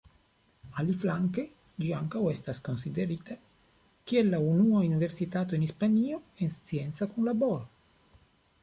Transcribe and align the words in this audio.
Aliflanke, 0.83 1.43
ĝi 1.83 1.91
ankaŭ 1.97 2.21
estas 2.31 2.61
konsiderita 2.69 3.37
kiel 4.13 4.35
la 4.37 4.41
unua 4.55 4.83
universitato 4.89 5.61
en 5.61 5.69
Hispanio 5.69 6.21
en 6.47 6.55
scienca 6.57 7.13
kunlaboro. 7.15 8.21